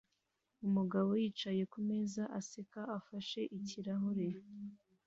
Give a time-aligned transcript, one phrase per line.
[0.67, 4.27] Umugabo yicaye kumeza aseka afashe ikirahure